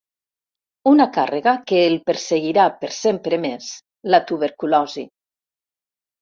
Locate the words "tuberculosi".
4.33-5.05